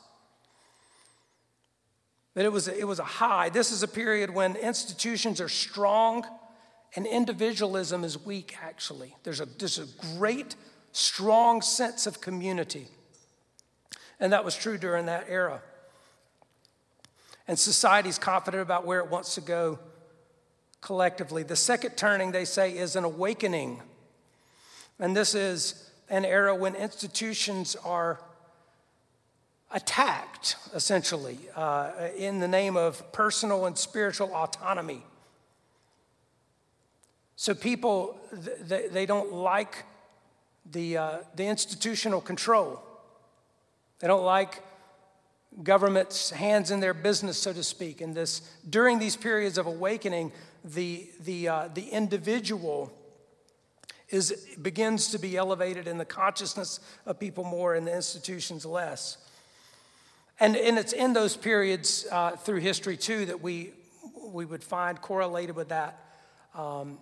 [2.33, 3.47] That it was, it was a high.
[3.47, 6.25] This is a period when institutions are strong
[6.97, 9.15] and individualism is weak, actually.
[9.23, 9.85] There's a, there's a
[10.17, 10.57] great,
[10.91, 12.89] strong sense of community.
[14.19, 15.61] And that was true during that era
[17.47, 19.79] and society's confident about where it wants to go
[20.81, 21.43] collectively.
[21.43, 23.81] The second turning, they say, is an awakening.
[24.99, 28.19] And this is an era when institutions are
[29.71, 35.03] attacked, essentially, uh, in the name of personal and spiritual autonomy.
[37.35, 39.83] So people, they, they don't like
[40.71, 42.81] the, uh, the institutional control.
[43.99, 44.61] They don't like
[45.63, 48.01] government's hands in their business, so to speak.
[48.01, 50.31] And this, during these periods of awakening,
[50.63, 52.91] the, the, uh, the individual
[54.09, 59.17] is, begins to be elevated in the consciousness of people more and the institutions less.
[60.39, 63.71] And, and it's in those periods uh, through history, too, that we,
[64.21, 65.99] we would find correlated with that.
[66.53, 66.99] Um,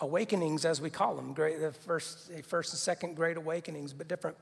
[0.00, 4.08] awakenings, as we call them, great, the first, the first and second great awakenings, but
[4.08, 4.36] different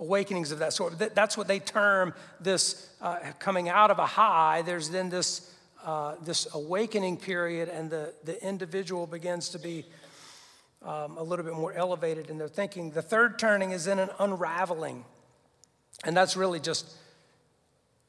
[0.00, 0.98] awakenings of that sort.
[1.14, 4.62] That's what they term this uh, coming out of a high.
[4.62, 9.84] There's then this, uh, this awakening period, and the, the individual begins to be
[10.82, 12.90] um, a little bit more elevated in their thinking.
[12.90, 15.04] The third turning is in an unraveling,
[16.04, 16.90] and that's really just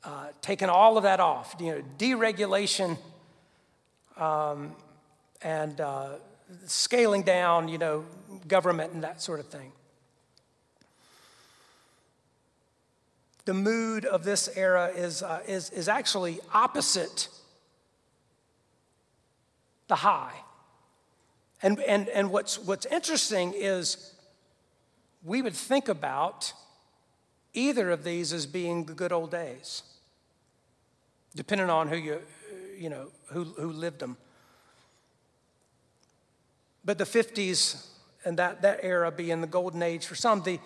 [0.05, 1.55] uh, taking all of that off.
[1.59, 2.97] You know, deregulation
[4.17, 4.75] um,
[5.41, 6.09] and uh,
[6.65, 8.05] scaling down, you know,
[8.47, 9.73] government and that sort of thing.
[13.45, 17.27] The mood of this era is, uh, is, is actually opposite
[19.87, 20.33] the high.
[21.63, 24.13] And, and, and what's, what's interesting is
[25.23, 26.53] we would think about
[27.53, 29.83] either of these as being the good old days,
[31.35, 32.19] depending on who you,
[32.77, 34.17] you know, who, who lived them.
[36.83, 37.87] But the 50s
[38.25, 40.59] and that, that era being the golden age for some, the,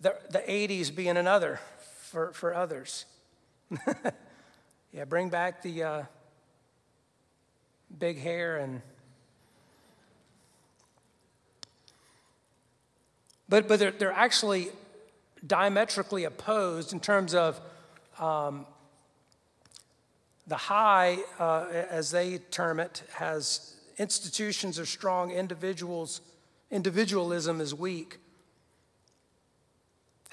[0.00, 1.60] the, the 80s being another
[2.00, 3.06] for, for others.
[4.92, 6.02] yeah, bring back the uh,
[7.98, 8.82] big hair and.
[13.48, 14.70] But, but they're, they're actually
[15.46, 17.60] diametrically opposed in terms of
[18.18, 18.66] um,
[20.46, 26.20] the high, uh, as they term it, has institutions are strong, individuals,
[26.70, 28.18] individualism is weak.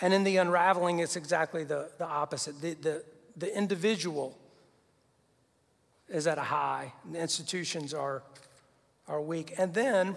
[0.02, 2.62] And in the unraveling, it's exactly the, the opposite.
[2.62, 3.04] The, the,
[3.38, 4.38] the individual
[6.10, 8.24] is at a high, and the institutions are,
[9.08, 9.54] are weak.
[9.58, 10.16] And then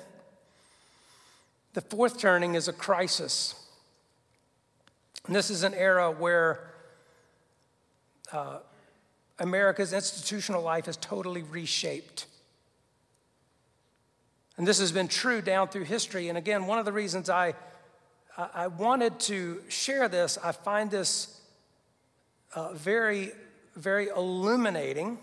[1.74, 3.54] the fourth turning is a crisis.
[5.26, 6.70] And this is an era where
[8.32, 8.58] uh,
[9.38, 12.26] America's institutional life is totally reshaped.
[14.56, 16.28] And this has been true down through history.
[16.28, 17.54] And again, one of the reasons I
[18.38, 20.36] I wanted to share this.
[20.42, 21.40] I find this
[22.54, 23.32] uh, very,
[23.74, 25.18] very illuminating.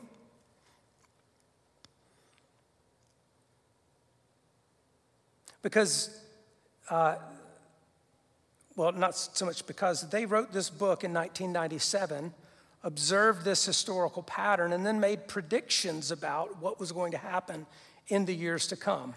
[5.62, 6.10] Because,
[6.90, 7.18] uh,
[8.76, 12.34] well, not so much because they wrote this book in 1997,
[12.82, 17.68] observed this historical pattern, and then made predictions about what was going to happen
[18.08, 19.14] in the years to come.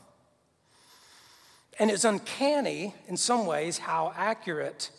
[1.79, 4.91] And it's uncanny in some ways how accurate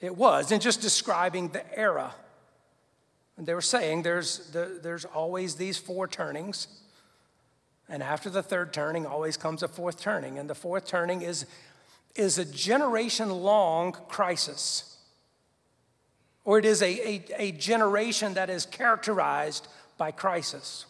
[0.00, 2.14] it was in just describing the era.
[3.36, 6.66] And they were saying there's, the, there's always these four turnings,
[7.88, 10.38] and after the third turning, always comes a fourth turning.
[10.38, 11.46] And the fourth turning is,
[12.14, 14.98] is a generation long crisis,
[16.44, 20.86] or it is a, a, a generation that is characterized by crisis.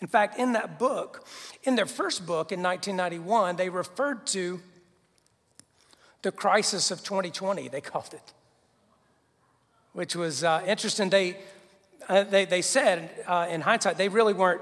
[0.00, 1.26] In fact, in that book,
[1.64, 4.60] in their first book in 1991, they referred to
[6.22, 8.32] the crisis of 2020, they called it,
[9.92, 11.10] which was uh, interesting.
[11.10, 11.36] They,
[12.08, 14.60] uh, they, they said, uh, in hindsight, they really weren't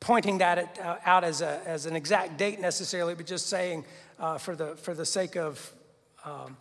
[0.00, 3.84] pointing that uh, out as, a, as an exact date necessarily, but just saying
[4.18, 5.72] uh, for, the, for the sake of
[6.24, 6.56] um,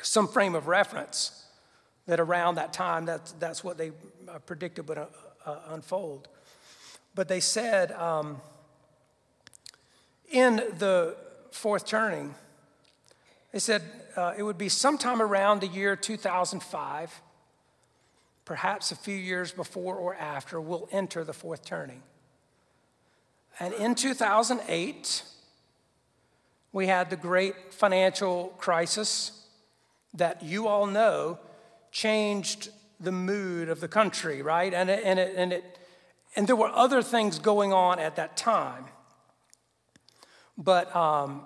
[0.00, 1.44] some frame of reference
[2.06, 3.90] that around that time, that's, that's what they
[4.46, 5.06] predicted would uh,
[5.44, 6.28] uh, unfold.
[7.14, 8.40] but they said um,
[10.30, 11.16] in the
[11.50, 12.34] fourth turning,
[13.52, 13.82] they said
[14.16, 17.22] uh, it would be sometime around the year 2005,
[18.44, 22.02] perhaps a few years before or after, we'll enter the fourth turning.
[23.58, 25.22] And in 2008,
[26.72, 29.46] we had the great financial crisis
[30.12, 31.38] that you all know
[31.90, 34.72] changed the mood of the country, right?
[34.72, 35.78] And it, and it, and it,
[36.34, 38.86] and there were other things going on at that time.
[40.58, 41.42] But, um,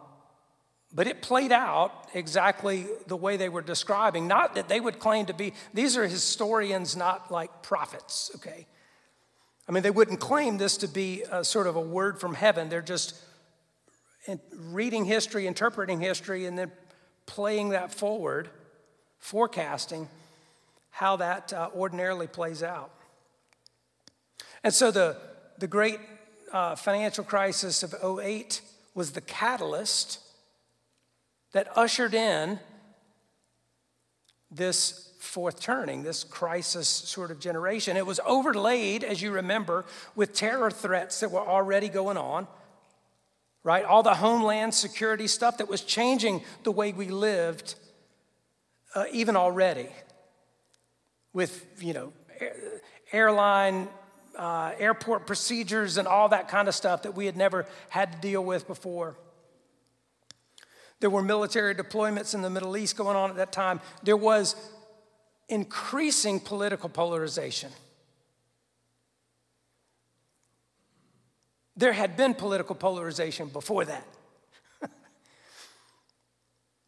[0.93, 4.29] but it played out exactly the way they were describing.
[4.29, 8.67] Not that they would claim to be, these are historians, not like prophets, okay?
[9.69, 12.69] I mean, they wouldn't claim this to be sort of a word from heaven.
[12.69, 13.15] They're just
[14.53, 16.73] reading history, interpreting history, and then
[17.27, 18.51] playing that forward,
[19.19, 20.09] forecasting
[20.91, 22.91] how that uh, ordinarily plays out.
[24.63, 25.17] And so the,
[25.59, 25.99] the great
[26.53, 28.61] uh, financial crisis of 08
[28.95, 30.19] was the catalyst
[31.53, 32.59] that ushered in
[34.51, 37.97] this fourth turning, this crisis sort of generation.
[37.97, 39.85] It was overlaid, as you remember,
[40.17, 42.49] with terror threats that were already going on,
[43.63, 43.85] right?
[43.85, 47.75] All the homeland security stuff that was changing the way we lived,
[48.95, 49.89] uh, even already,
[51.33, 52.13] with, you know,
[53.13, 53.89] airline
[54.37, 58.19] uh, airport procedures and all that kind of stuff that we had never had to
[58.19, 59.17] deal with before.
[61.01, 63.81] There were military deployments in the Middle East going on at that time.
[64.03, 64.55] There was
[65.49, 67.71] increasing political polarization.
[71.77, 74.07] There had been political polarization before that.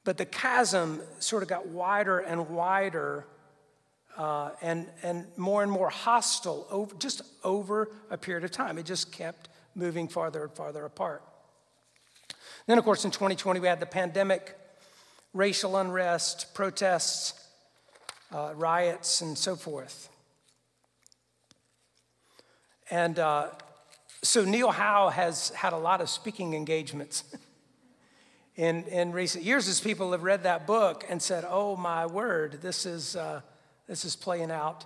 [0.05, 3.26] but the chasm sort of got wider and wider
[4.16, 8.79] uh, and, and more and more hostile over, just over a period of time.
[8.79, 11.22] It just kept moving farther and farther apart.
[12.66, 14.57] Then, of course, in 2020, we had the pandemic,
[15.33, 17.35] racial unrest, protests,
[18.33, 20.09] uh, riots, and so forth.
[22.90, 23.48] And uh,
[24.22, 27.25] so Neil Howe has had a lot of speaking engagements
[28.57, 32.61] in, in recent years as people have read that book and said, oh my word,
[32.62, 33.40] this is, uh,
[33.88, 34.84] this is playing out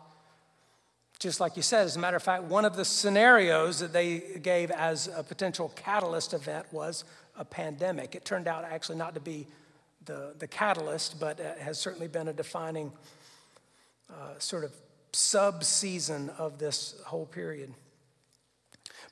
[1.19, 1.87] just like you said.
[1.87, 5.73] As a matter of fact, one of the scenarios that they gave as a potential
[5.75, 7.05] catalyst event was
[7.37, 8.15] a pandemic.
[8.15, 9.47] It turned out actually not to be
[10.05, 12.93] the, the catalyst, but has certainly been a defining
[14.11, 14.73] uh, sort of
[15.13, 17.73] sub season of this whole period.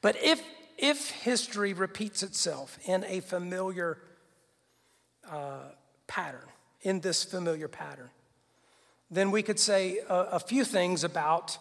[0.03, 0.43] But if,
[0.77, 3.99] if history repeats itself in a familiar
[5.29, 5.71] uh,
[6.07, 6.47] pattern,
[6.83, 8.11] in this familiar pattern,
[9.15, 11.59] then we could say a, a few things about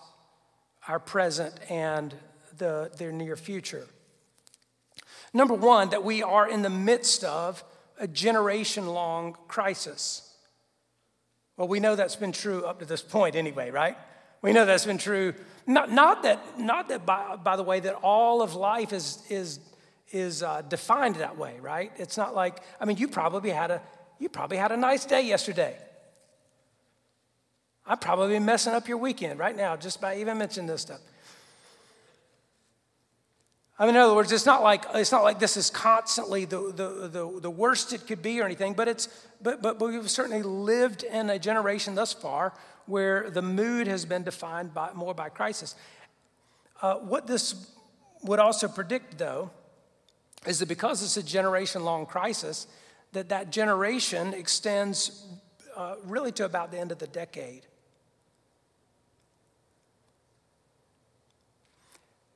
[0.88, 2.13] our present and
[2.58, 3.88] the, their near future.
[5.34, 7.63] Number one, that we are in the midst of
[8.00, 10.36] a generation long crisis.
[11.58, 13.98] Well, we know that's been true up to this point anyway, right?
[14.42, 15.34] We know that's been true.
[15.66, 19.60] Not, not that, not that by, by the way, that all of life is, is,
[20.12, 21.92] is uh, defined that way, right?
[21.98, 23.82] It's not like, I mean, you probably had a,
[24.20, 25.78] you probably had a nice day yesterday.
[27.86, 31.02] I'm probably messing up your weekend right now just by even mentioning this stuff.
[33.78, 36.72] I mean, in other words, it's not like it's not like this is constantly the,
[36.72, 39.08] the, the, the, worst it could be or anything, but it's
[39.41, 42.54] but, but but we've certainly lived in a generation thus far
[42.86, 45.76] where the mood has been defined by more by crisis.
[46.82, 47.72] Uh, what this
[48.24, 49.50] would also predict, though,
[50.46, 52.67] is that because it's a generation-long crisis,
[53.13, 55.26] that that generation extends
[55.76, 57.65] uh, really to about the end of the decade.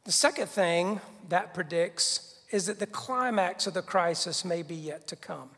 [0.08, 5.06] The second thing that predicts is that the climax of the crisis may be yet
[5.08, 5.50] to come.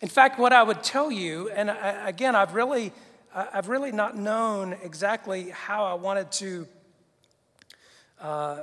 [0.00, 1.68] In fact, what I would tell you, and
[2.06, 2.92] again, I've really,
[3.34, 6.68] I've really not known exactly how I wanted to
[8.20, 8.58] uh,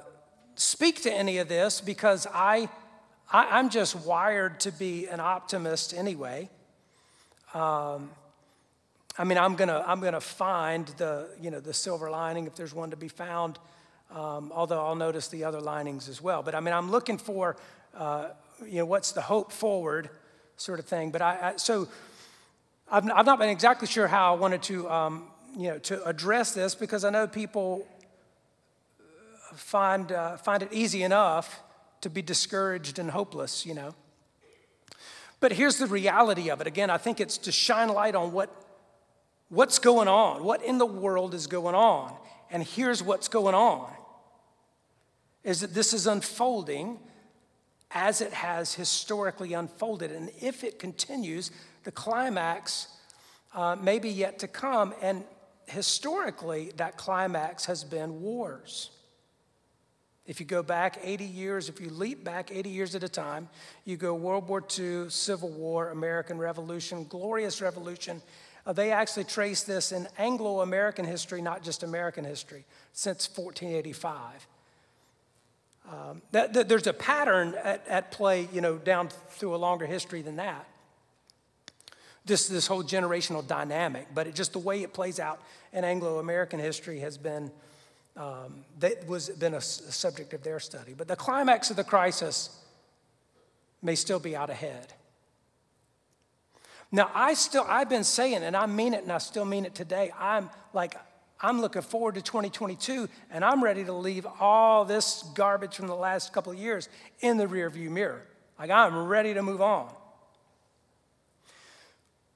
[0.55, 2.69] speak to any of this because I,
[3.29, 6.49] I, am just wired to be an optimist anyway.
[7.53, 8.11] Um,
[9.19, 12.73] I mean, I'm gonna, I'm gonna find the, you know, the silver lining if there's
[12.73, 13.59] one to be found,
[14.15, 16.41] um, although I'll notice the other linings as well.
[16.41, 17.57] But I mean, I'm looking for,
[17.93, 18.29] uh,
[18.65, 20.09] you know, what's the hope forward
[20.55, 21.11] sort of thing.
[21.11, 21.89] But I, I so
[22.89, 25.25] I've, I've, not been exactly sure how I wanted to, um,
[25.57, 27.85] you know, to address this because I know people
[29.53, 31.59] find, uh, find it easy enough
[31.99, 33.93] to be discouraged and hopeless, you know.
[35.41, 36.67] But here's the reality of it.
[36.67, 38.49] Again, I think it's to shine light on what
[39.49, 40.43] what's going on?
[40.43, 42.15] What in the world is going on?
[42.51, 43.91] And here's what's going on
[45.43, 46.99] is that this is unfolding
[47.91, 50.11] as it has historically unfolded.
[50.11, 51.51] And if it continues,
[51.83, 52.87] the climax
[53.55, 54.93] uh, may be yet to come.
[55.01, 55.23] And
[55.65, 58.91] historically, that climax has been wars.
[60.25, 63.49] If you go back 80 years, if you leap back 80 years at a time,
[63.85, 68.21] you go World War II, Civil War, American Revolution, Glorious Revolution.
[68.65, 74.47] Uh, they actually trace this in Anglo American history, not just American history, since 1485.
[75.89, 79.87] Um, that, that there's a pattern at, at play, you know, down through a longer
[79.87, 80.67] history than that.
[82.25, 85.41] This, this whole generational dynamic, but it, just the way it plays out
[85.73, 87.51] in Anglo American history has been,
[88.15, 90.93] um, that was been a, a subject of their study.
[90.95, 92.55] But the climax of the crisis
[93.81, 94.93] may still be out ahead.
[96.91, 99.75] Now, I still, I've been saying, and I mean it, and I still mean it
[99.75, 100.11] today.
[100.19, 100.95] I'm like,
[101.41, 105.95] I'm looking forward to 2022 and I'm ready to leave all this garbage from the
[105.95, 106.89] last couple of years
[107.21, 108.25] in the rearview mirror.
[108.57, 109.93] Like I'm ready to move on.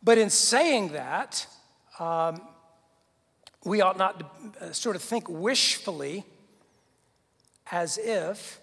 [0.01, 1.45] But in saying that,
[1.99, 2.41] um,
[3.65, 6.25] we ought not to uh, sort of think wishfully
[7.71, 8.59] as if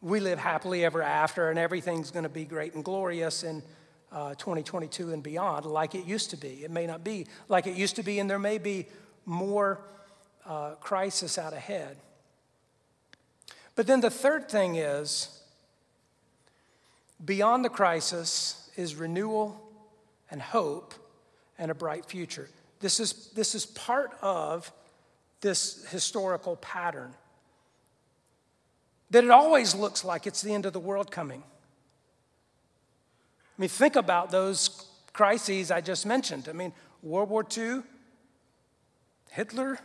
[0.00, 3.62] we live happily ever after and everything's going to be great and glorious and
[4.12, 6.64] uh, 2022 and beyond like it used to be.
[6.64, 8.86] It may not be like it used to be, and there may be
[9.24, 9.80] more
[10.46, 11.96] uh, crisis out ahead.
[13.74, 15.40] But then the third thing is
[17.24, 19.60] beyond the crisis is renewal
[20.30, 20.94] and hope
[21.58, 22.48] and a bright future.
[22.80, 24.70] This is, this is part of
[25.40, 27.14] this historical pattern.
[29.10, 31.42] That it always looks like it's the end of the world coming.
[33.56, 36.48] I mean, think about those crises I just mentioned.
[36.48, 37.82] I mean, World War II,
[39.30, 39.78] Hitler,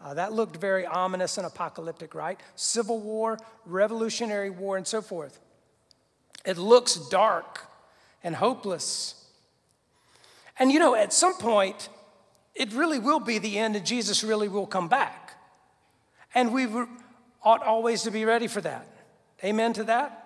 [0.00, 2.40] uh, that looked very ominous and apocalyptic, right?
[2.54, 5.40] Civil War, Revolutionary War, and so forth.
[6.46, 7.66] It looks dark
[8.22, 9.26] and hopeless.
[10.58, 11.88] And you know, at some point,
[12.54, 15.34] it really will be the end, and Jesus really will come back.
[16.34, 16.66] And we
[17.42, 18.86] ought always to be ready for that.
[19.44, 20.17] Amen to that?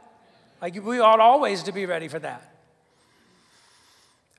[0.63, 2.49] Like we ought always to be ready for that.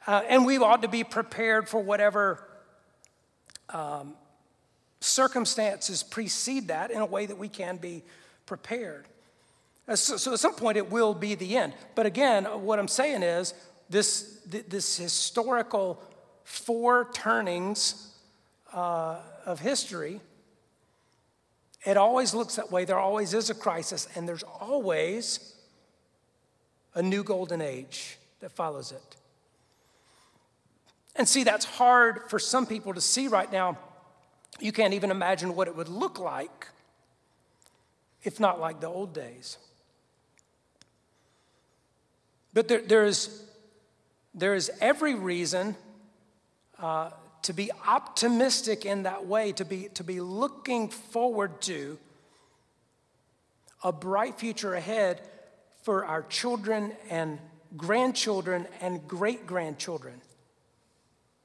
[0.07, 2.47] Uh, and we ought to be prepared for whatever
[3.69, 4.13] um,
[5.01, 8.03] circumstances precede that in a way that we can be
[8.45, 9.05] prepared.
[9.88, 11.74] Uh, so, so, at some point it will be the end.
[11.93, 13.53] But again, what I'm saying is
[13.89, 16.01] this, this historical
[16.45, 18.13] four turnings
[18.74, 20.21] uh, of history,
[21.86, 22.86] it always looks that way.
[22.86, 25.53] There always is a crisis, and there's always
[26.95, 29.15] a new golden age that follows it.
[31.15, 33.77] And see, that's hard for some people to see right now.
[34.59, 36.67] You can't even imagine what it would look like
[38.23, 39.57] if not like the old days.
[42.53, 43.43] But there, there, is,
[44.33, 45.75] there is every reason
[46.79, 47.09] uh,
[47.43, 51.97] to be optimistic in that way, to be, to be looking forward to
[53.83, 55.21] a bright future ahead
[55.84, 57.39] for our children and
[57.77, 60.21] grandchildren and great grandchildren.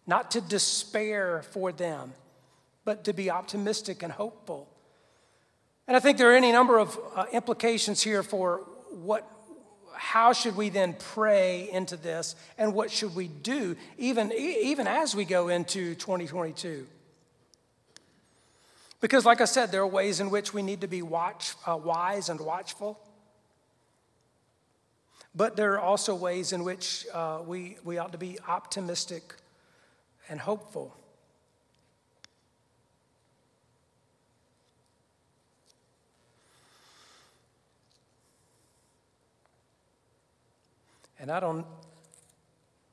[0.07, 2.15] Not to despair for them,
[2.85, 4.69] but to be optimistic and hopeful.
[5.87, 9.29] And I think there are any number of uh, implications here for what,
[9.95, 15.15] how should we then pray into this and what should we do even, even as
[15.15, 16.87] we go into 2022.
[19.01, 21.77] Because, like I said, there are ways in which we need to be watch, uh,
[21.77, 22.99] wise and watchful.
[25.35, 29.35] But there are also ways in which uh, we, we ought to be optimistic
[30.29, 30.95] and hopeful.
[41.21, 41.67] And I don't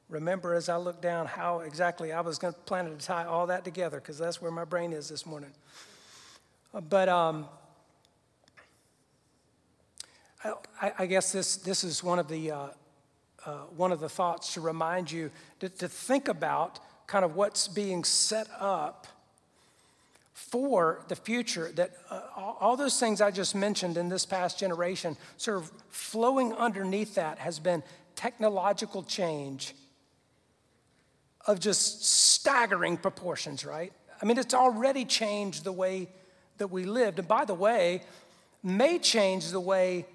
[0.09, 3.47] remember as I look down how exactly I was going to plan to tie all
[3.47, 5.51] that together because that's where my brain is this morning.
[6.89, 7.47] But um,
[10.81, 12.67] I, I guess this, this is one of the, uh,
[13.45, 17.67] uh, one of the thoughts to remind you to, to think about kind of what's
[17.67, 19.07] being set up
[20.33, 25.17] for the future that uh, all those things I just mentioned in this past generation,
[25.37, 27.83] sort of flowing underneath that has been
[28.15, 29.75] technological change
[31.47, 33.93] of just staggering proportions, right?
[34.21, 36.09] I mean, it's already changed the way
[36.57, 37.19] that we lived.
[37.19, 38.01] And by the way,
[38.63, 40.05] may change the way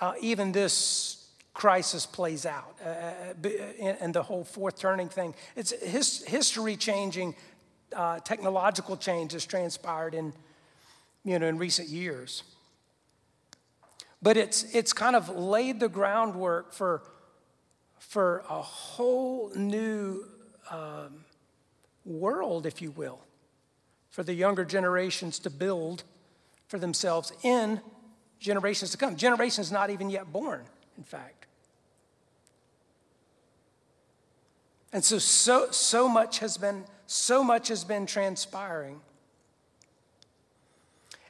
[0.00, 3.48] uh, even this crisis plays out uh, uh
[4.00, 5.34] and the whole fourth turning thing.
[5.54, 7.34] It's his, history changing
[7.94, 10.32] uh, technological change has transpired in,
[11.24, 12.42] you know, in recent years.
[14.22, 17.02] But it's, it's kind of laid the groundwork for,
[17.98, 20.24] for a whole new
[20.70, 21.24] um,
[22.04, 23.20] world, if you will,
[24.10, 26.04] for the younger generations to build
[26.68, 27.80] for themselves in
[28.38, 29.16] generations to come.
[29.16, 30.62] Generations not even yet born,
[30.96, 31.46] in fact.
[34.92, 39.00] And so, so, so much has been, so much has been transpiring.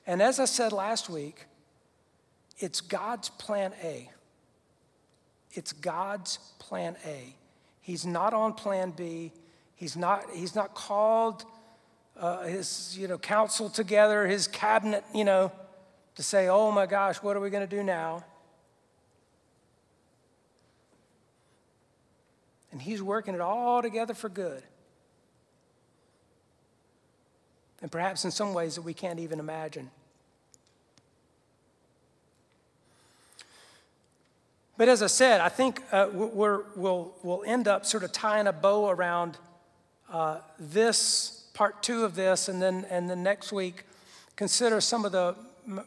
[0.06, 1.46] And as I said last week,
[2.58, 4.10] it's God's plan A.
[5.52, 7.34] It's God's plan A.
[7.80, 9.32] He's not on plan B.
[9.74, 11.44] He's not, he's not called
[12.18, 15.52] uh, his you know, council together, his cabinet, you know,
[16.16, 18.24] to say, oh my gosh, what are we going to do now?
[22.72, 24.62] And he's working it all together for good.
[27.80, 29.90] And perhaps in some ways that we can't even imagine.
[34.78, 38.46] But as I said, I think uh, we're, we'll, we'll end up sort of tying
[38.46, 39.38] a bow around
[40.10, 43.84] uh, this, part two of this, and then, and then next week
[44.34, 45.34] consider some of the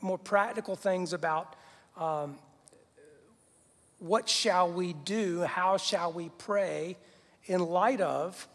[0.01, 1.55] more practical things about
[1.97, 2.37] um,
[3.99, 6.97] what shall we do, how shall we pray
[7.45, 8.47] in light of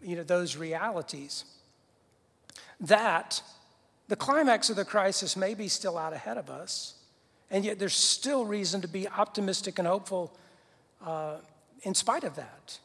[0.00, 1.44] you know, those realities.
[2.80, 3.42] That
[4.08, 6.94] the climax of the crisis may be still out ahead of us
[7.52, 10.32] and yet there's still reason to be optimistic and hopeful
[11.04, 11.36] uh,
[11.82, 12.78] in spite of that.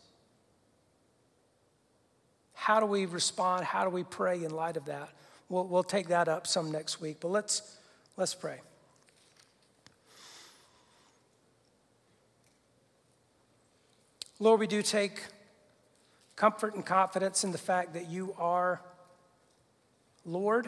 [2.53, 3.63] How do we respond?
[3.63, 5.09] How do we pray in light of that?
[5.49, 7.77] We'll, we'll take that up some next week, but let's,
[8.17, 8.59] let's pray.
[14.39, 15.23] Lord, we do take
[16.35, 18.81] comfort and confidence in the fact that you are
[20.25, 20.67] Lord,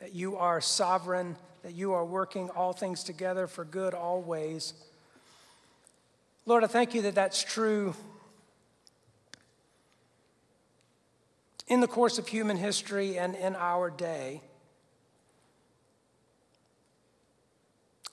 [0.00, 4.74] that you are sovereign that you are working all things together for good always.
[6.46, 7.94] Lord, I thank you that that's true
[11.68, 14.40] in the course of human history and in our day.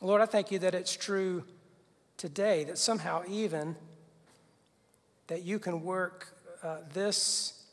[0.01, 1.43] Lord, I thank you that it's true
[2.17, 3.75] today, that somehow even
[5.27, 7.63] that you can work uh, this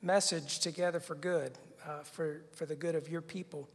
[0.00, 3.68] message together for good, uh, for, for the good of your people.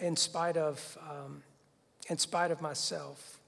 [0.00, 1.42] in spite of, um,
[2.08, 3.38] in spite of myself.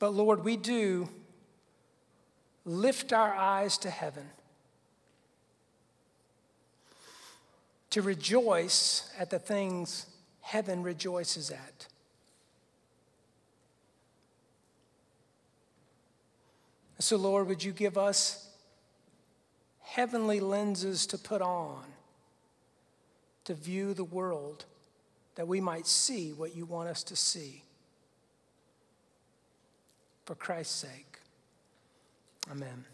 [0.00, 1.08] But Lord, we do
[2.64, 4.28] lift our eyes to heaven
[7.90, 10.06] to rejoice at the things
[10.40, 11.86] heaven rejoices at.
[16.98, 18.48] So, Lord, would you give us
[19.82, 21.82] heavenly lenses to put on
[23.44, 24.64] to view the world
[25.34, 27.64] that we might see what you want us to see.
[30.30, 31.18] For Christ's sake,
[32.52, 32.84] amen.